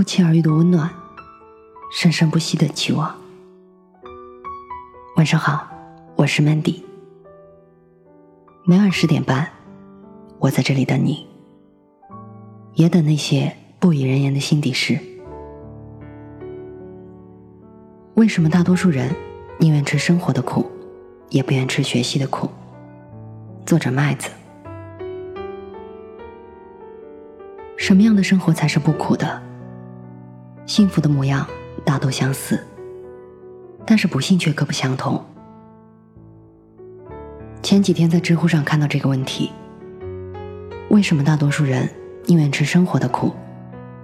[0.00, 0.90] 不期而遇的温暖，
[1.92, 3.14] 生生不息的期望。
[5.16, 5.68] 晚上好，
[6.16, 6.80] 我是 Mandy。
[8.64, 9.46] 每晚十点半，
[10.38, 11.26] 我在这里等你，
[12.72, 14.98] 也等那些不以人言的心底事。
[18.14, 19.14] 为什么大多数人
[19.58, 20.64] 宁愿吃生活的苦，
[21.28, 22.48] 也不愿吃学习的苦？
[23.66, 24.30] 作者麦子。
[27.76, 29.49] 什么样的生活才是不苦的？
[30.70, 31.44] 幸福的模样
[31.84, 32.64] 大多相似，
[33.84, 35.20] 但是不幸却各不相同。
[37.60, 39.50] 前几天在知乎上看到这个问题：
[40.88, 41.90] 为什么大多数人
[42.26, 43.34] 宁愿吃生活的苦，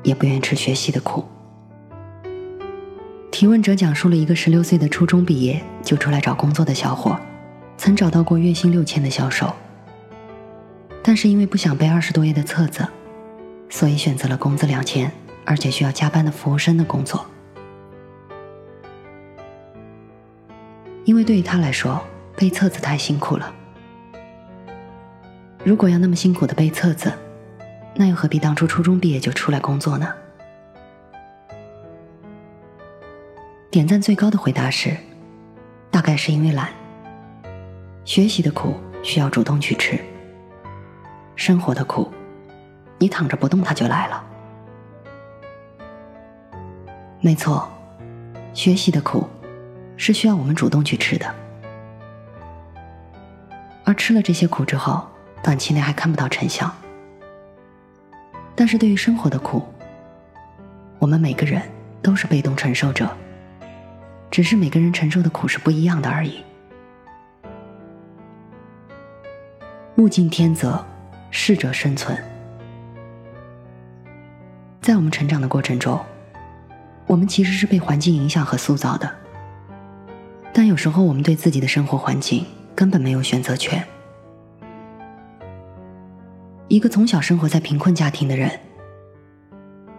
[0.02, 1.24] 也不愿吃学习的苦？
[3.30, 7.16] 提问者讲述了一个十六岁的初中毕业就出来找工作的小伙，
[7.76, 9.54] 曾找到过月薪六千的销售，
[11.00, 12.84] 但是因为不想背二十多页的册子。
[13.68, 15.08] 所以选择了工资两千，
[15.46, 17.24] 而且需要加班的服务生的工作。
[21.04, 22.02] 因为对于他来说，
[22.36, 23.54] 背册子太辛苦了。
[25.64, 27.12] 如果要那么辛苦的背册子，
[27.94, 30.12] 那又何必当初初中毕业就出来工作呢？
[33.70, 34.96] 点赞最高的回答是：
[35.90, 36.70] 大概是因为懒。
[38.04, 39.98] 学习的苦需要主动去吃，
[41.36, 42.12] 生活的苦。
[42.98, 44.24] 你躺着不动，它就来了。
[47.20, 47.68] 没错，
[48.54, 49.28] 学习的苦
[49.96, 51.34] 是需要我们主动去吃的，
[53.84, 55.06] 而吃了这些苦之后，
[55.42, 56.72] 短期内还看不到成效。
[58.54, 59.64] 但是对于生活的苦，
[60.98, 61.60] 我们每个人
[62.00, 63.10] 都是被动承受者，
[64.30, 66.44] 只是每个人承受的苦是不一样的而已。
[69.96, 70.84] 物竞天择，
[71.30, 72.16] 适者生存。
[74.80, 75.98] 在我们成长的过程中，
[77.06, 79.10] 我们其实是被环境影响和塑造的。
[80.52, 82.44] 但有时候，我们对自己的生活环境
[82.74, 83.84] 根本没有选择权。
[86.68, 88.50] 一个从小生活在贫困家庭的人，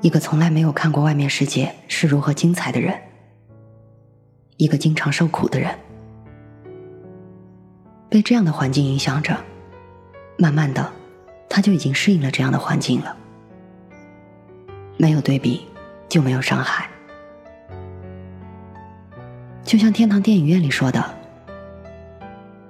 [0.02, 2.94] 一个从来没有看过外面世界是如何精彩的人，
[4.58, 5.74] 一个经常受苦的人，
[8.10, 9.38] 被这样的环境影响着，
[10.38, 10.92] 慢慢的，
[11.48, 13.16] 他就已经适应了这样的环境了。
[14.98, 15.66] 没有对比，
[16.10, 16.90] 就没有伤害。
[19.68, 21.04] 就像天堂电影院里说的：“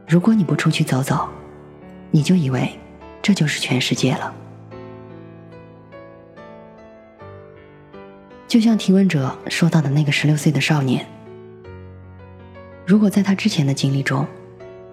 [0.10, 1.30] 如果你不出去走走，
[2.10, 2.68] 你就以为
[3.22, 4.34] 这就是全世界了。”
[8.48, 11.06] 就像提问者说到的那个十六岁的少年，
[12.84, 14.26] 如果在他之前的经历中，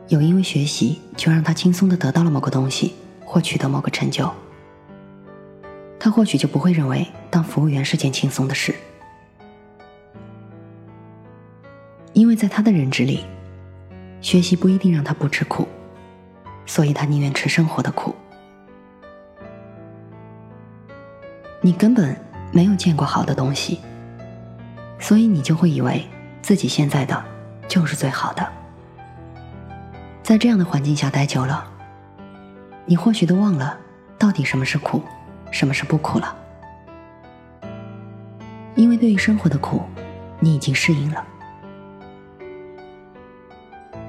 [0.08, 2.92] 有因为学习就让他轻松的得到了某个东西，
[3.24, 4.30] 或取得某个成就。
[5.98, 8.74] 他或许就不会认为当服务员是件轻松的事，
[12.24, 13.22] 因为在他的认知里，
[14.22, 15.68] 学习不一定让他不吃苦，
[16.64, 18.14] 所以他宁愿吃生活的苦。
[21.60, 22.16] 你根本
[22.50, 23.78] 没有见过好的东西，
[24.98, 26.02] 所以你就会以为
[26.40, 27.22] 自己现在的
[27.68, 28.52] 就是最好的。
[30.22, 31.70] 在这样的环境下待久了，
[32.86, 33.76] 你或许都忘了
[34.18, 35.02] 到底什么是苦。
[35.50, 36.34] 什么是不苦了？
[38.76, 39.82] 因为对于生活的苦，
[40.40, 41.22] 你已经适应了。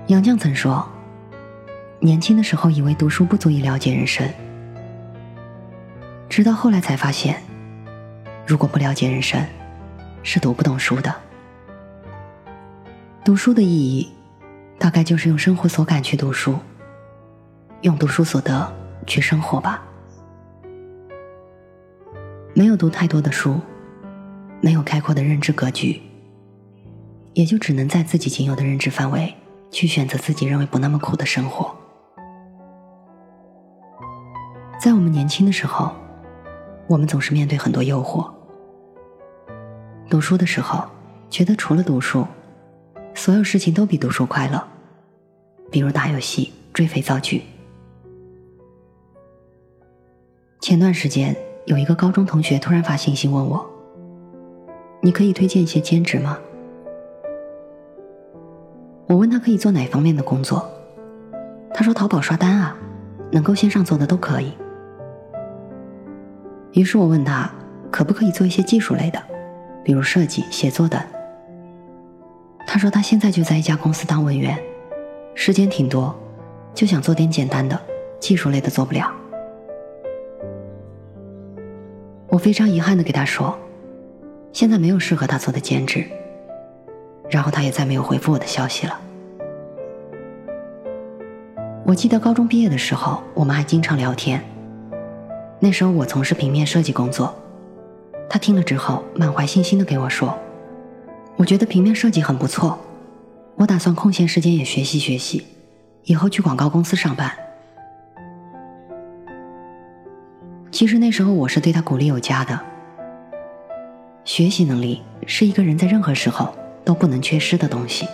[0.07, 0.87] 杨绛曾说
[1.99, 4.31] ：“年轻的时候以为读书不足以了解人生，
[6.29, 7.41] 直到后来才发现，
[8.45, 9.43] 如果不了解人生，
[10.21, 11.11] 是读不懂书的。
[13.23, 14.11] 读书的意义，
[14.77, 16.55] 大概就是用生活所感去读书，
[17.81, 18.71] 用读书所得
[19.07, 19.81] 去生活吧。”
[22.53, 23.59] 没有读太多的书，
[24.61, 25.99] 没有开阔的认知格局，
[27.33, 29.33] 也就只能在自己仅有的认知范围
[29.75, 31.69] 去选择自己认为不那么苦的生活。
[34.79, 35.91] 在我们年轻的时候，
[36.87, 38.25] 我们总是面对很多诱惑。
[40.09, 40.85] 读书的时候，
[41.29, 42.25] 觉得除了读书，
[43.13, 44.65] 所有事情都比读书快乐，
[45.69, 47.43] 比如打游戏、追肥皂剧。
[50.61, 51.35] 前段时间。
[51.65, 53.67] 有一个高中同学突然发信息问我
[55.01, 56.37] ：“你可以推荐一些兼职吗？”
[59.07, 60.67] 我问他可以做哪方面的工作，
[61.73, 62.75] 他说：“淘宝刷单啊，
[63.31, 64.51] 能够线上做的都可以。”
[66.73, 67.49] 于是我问他
[67.91, 69.21] 可不可以做一些技术类的，
[69.83, 70.99] 比如设计、写作等。
[72.65, 74.57] 他说他现在就在一家公司当文员，
[75.35, 76.13] 时间挺多，
[76.73, 77.79] 就想做点简单的，
[78.19, 79.13] 技术类的做不了。
[82.27, 83.57] 我非常遗憾的给他说
[84.51, 86.03] ：“现在没有适合他做的兼职，
[87.29, 88.99] 然后他也再没有回复我的消息了。
[91.85, 94.43] 我记得高中毕业的时候，我们还经常聊天。
[95.59, 97.33] 那时候我从事平面设计工作，
[98.29, 100.37] 他听了之后满怀信心的给我说
[101.37, 102.77] ：“我觉得平面设计很不错，
[103.55, 105.45] 我打算空闲时间也学习学习，
[106.03, 107.31] 以后去广告公司上班。”
[110.71, 112.59] 其实那时候我是对他鼓励有加的。
[114.25, 116.53] 学习能力是一个人在任何时候
[116.85, 118.07] 都不能缺失的东西。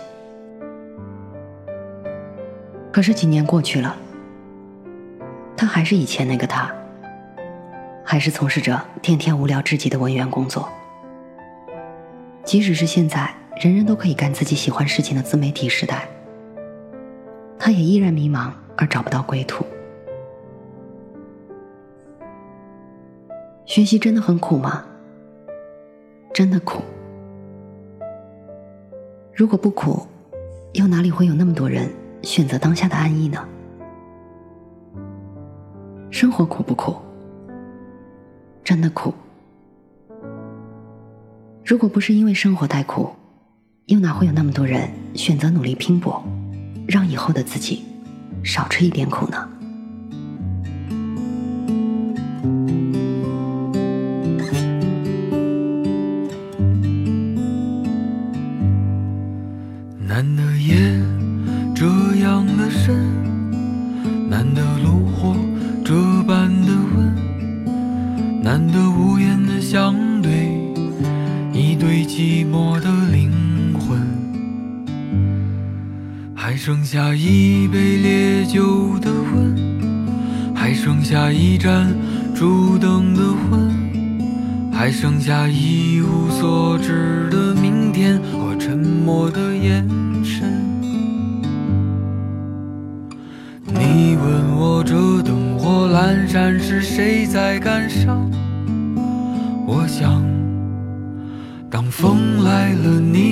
[2.90, 3.94] 可是几年过去了，
[5.56, 6.74] 他还是以前那个他，
[8.04, 10.68] 还是从事着天天无聊至极的文员工作。
[12.44, 16.08] 即使是现在人人都可以干自己喜欢事情的自媒体时代，
[17.58, 19.64] 他也依然迷茫而找不到归途。
[23.64, 24.84] 学习真的很苦吗？
[26.34, 26.82] 真的苦。
[29.34, 30.06] 如果不苦，
[30.74, 31.90] 又哪里会有那么多人？
[32.22, 33.42] 选择当下的安逸呢？
[36.10, 36.94] 生活苦不苦？
[38.62, 39.12] 真的苦。
[41.64, 43.10] 如果不是因为生活太苦，
[43.86, 46.22] 又哪会有那么多人选择努力拼搏，
[46.86, 47.84] 让以后的自己
[48.44, 49.48] 少吃一点苦呢？
[76.52, 79.56] 还剩下一杯烈酒的温，
[80.54, 81.96] 还剩下一盏
[82.34, 89.82] 烛灯的昏，还剩下一无所知的明天和沉默的眼
[90.22, 90.46] 神。
[93.68, 98.30] 你问我这灯火阑珊是谁在感伤？
[99.66, 100.22] 我想，
[101.70, 103.31] 当风来了，你，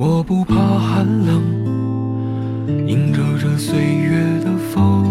[0.00, 1.42] 我不怕寒冷，
[2.86, 5.04] 迎着这岁月的风。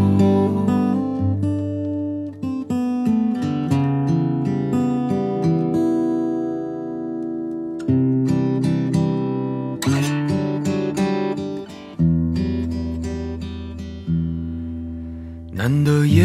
[15.52, 16.24] 难得夜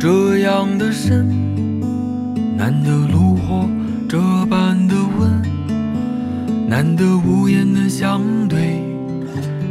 [0.00, 1.24] 这样的深，
[2.56, 3.64] 难得炉火
[4.08, 4.59] 这般，
[6.82, 8.82] 难得无言的相对，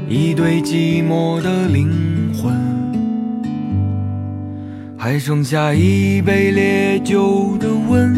[0.07, 2.53] 一对寂寞的灵魂。
[4.95, 8.15] 还剩下一杯烈酒的温，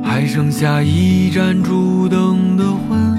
[0.00, 3.18] 还剩下一盏烛灯的昏，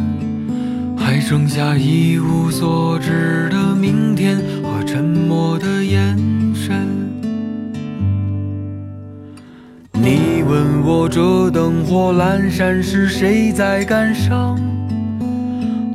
[0.95, 6.17] 还剩下一无所知的明天和沉默的眼
[6.55, 6.87] 神。
[9.91, 14.57] 你问我这灯火阑珊是谁在感伤？